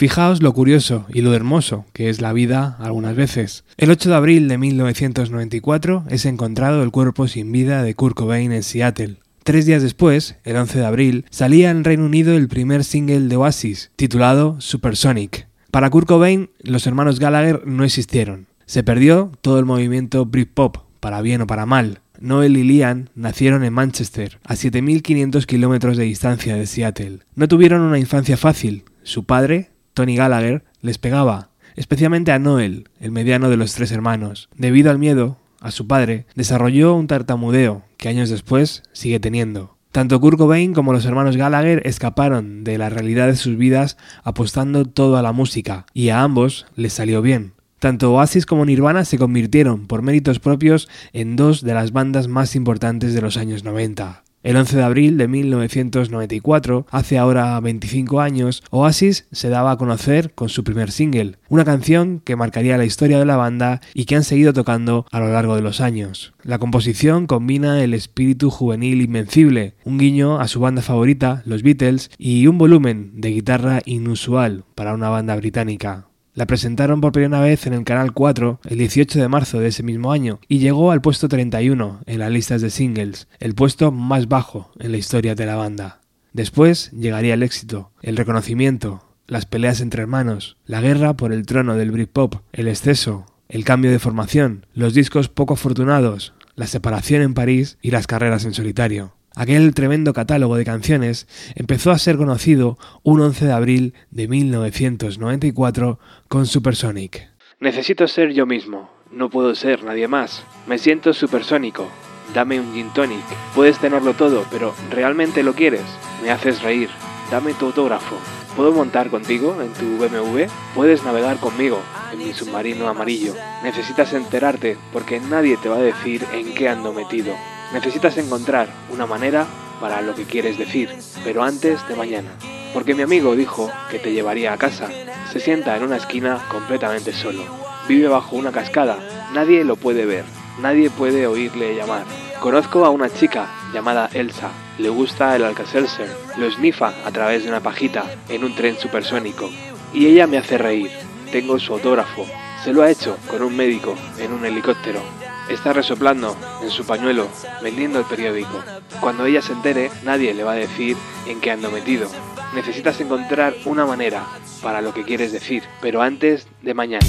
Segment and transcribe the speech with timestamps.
[0.00, 3.64] Fijaos lo curioso y lo hermoso que es la vida algunas veces.
[3.76, 8.50] El 8 de abril de 1994 es encontrado el cuerpo sin vida de Kurt Cobain
[8.50, 9.16] en Seattle.
[9.44, 13.36] Tres días después, el 11 de abril, salía en Reino Unido el primer single de
[13.36, 15.48] Oasis, titulado Supersonic.
[15.70, 18.46] Para Kurt Cobain, los hermanos Gallagher no existieron.
[18.64, 22.00] Se perdió todo el movimiento Britpop, para bien o para mal.
[22.18, 27.18] Noel y Liam nacieron en Manchester, a 7.500 kilómetros de distancia de Seattle.
[27.34, 28.84] No tuvieron una infancia fácil.
[29.02, 29.70] Su padre,
[30.00, 34.48] Tony Gallagher les pegaba, especialmente a Noel, el mediano de los tres hermanos.
[34.56, 39.76] Debido al miedo a su padre, desarrolló un tartamudeo que años después sigue teniendo.
[39.92, 44.86] Tanto Kurt Cobain como los hermanos Gallagher escaparon de la realidad de sus vidas apostando
[44.86, 47.52] todo a la música, y a ambos les salió bien.
[47.78, 52.56] Tanto Oasis como Nirvana se convirtieron, por méritos propios, en dos de las bandas más
[52.56, 54.24] importantes de los años 90.
[54.42, 60.32] El 11 de abril de 1994, hace ahora 25 años, Oasis se daba a conocer
[60.32, 64.16] con su primer single, una canción que marcaría la historia de la banda y que
[64.16, 66.32] han seguido tocando a lo largo de los años.
[66.42, 72.10] La composición combina el espíritu juvenil invencible, un guiño a su banda favorita, los Beatles,
[72.16, 76.09] y un volumen de guitarra inusual para una banda británica.
[76.40, 79.82] La presentaron por primera vez en el Canal 4 el 18 de marzo de ese
[79.82, 84.26] mismo año y llegó al puesto 31 en las listas de singles, el puesto más
[84.26, 86.00] bajo en la historia de la banda.
[86.32, 91.76] Después llegaría el éxito, el reconocimiento, las peleas entre hermanos, la guerra por el trono
[91.76, 97.34] del Britpop, el exceso, el cambio de formación, los discos poco afortunados, la separación en
[97.34, 99.12] París y las carreras en solitario.
[99.36, 105.98] Aquel tremendo catálogo de canciones empezó a ser conocido un 11 de abril de 1994
[106.28, 107.28] con Supersonic.
[107.60, 110.44] Necesito ser yo mismo, no puedo ser nadie más.
[110.66, 111.88] Me siento supersónico.
[112.34, 113.24] Dame un gin tonic.
[113.54, 115.84] Puedes tenerlo todo, pero ¿realmente lo quieres?
[116.22, 116.88] Me haces reír.
[117.30, 118.16] Dame tu autógrafo.
[118.56, 120.44] ¿Puedo montar contigo en tu BMW?
[120.74, 121.80] Puedes navegar conmigo
[122.12, 123.34] en mi submarino amarillo.
[123.62, 127.32] Necesitas enterarte porque nadie te va a decir en qué ando metido.
[127.72, 129.46] Necesitas encontrar una manera
[129.80, 130.90] para lo que quieres decir,
[131.24, 132.30] pero antes de mañana.
[132.74, 134.88] Porque mi amigo dijo que te llevaría a casa.
[135.32, 137.42] Se sienta en una esquina completamente solo.
[137.88, 138.98] Vive bajo una cascada.
[139.32, 140.24] Nadie lo puede ver.
[140.60, 142.04] Nadie puede oírle llamar.
[142.40, 144.50] Conozco a una chica llamada Elsa.
[144.78, 146.08] Le gusta el Alka-Seltzer.
[146.36, 149.48] Lo snifa a través de una pajita en un tren supersónico.
[149.92, 150.90] Y ella me hace reír.
[151.32, 152.26] Tengo su autógrafo.
[152.64, 155.00] Se lo ha hecho con un médico en un helicóptero.
[155.48, 156.36] Está resoplando
[156.70, 157.28] su pañuelo,
[157.62, 158.62] vendiendo el periódico.
[159.00, 162.08] Cuando ella se entere, nadie le va a decir en qué ando metido.
[162.54, 164.24] Necesitas encontrar una manera
[164.62, 167.06] para lo que quieres decir, pero antes de mañana.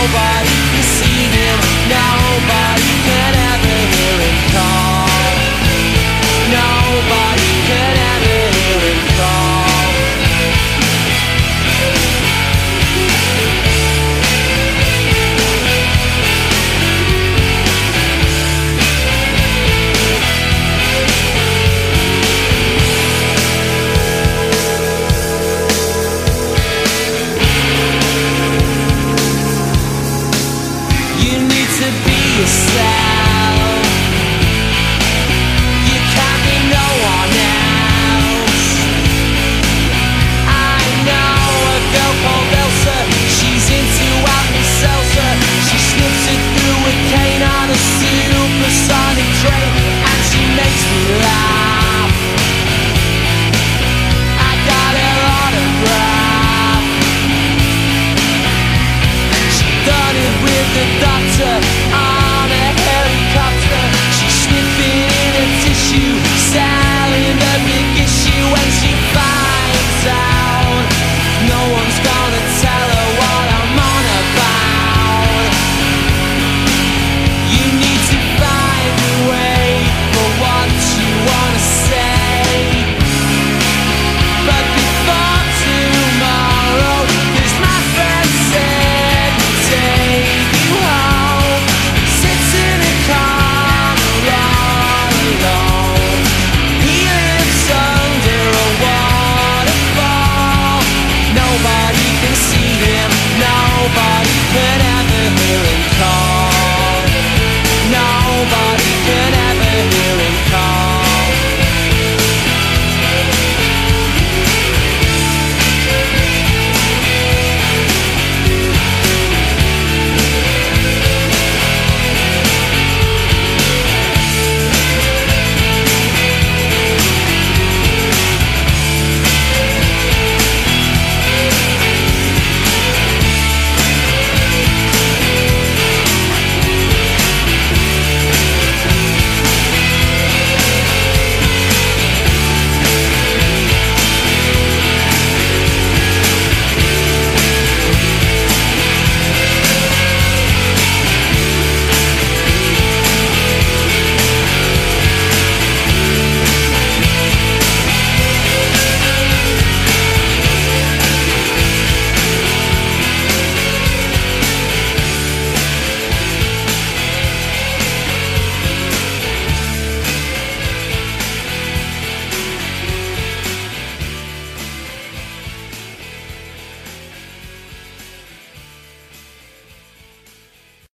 [0.00, 0.59] nobody.